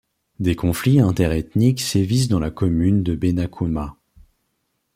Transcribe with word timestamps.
Des 0.39 0.55
conflits 0.55 0.99
inter-ethniques 0.99 1.79
sévissent 1.79 2.27
dans 2.27 2.39
la 2.39 2.49
commune 2.49 3.03
de 3.03 3.13
Benakuma. 3.13 3.97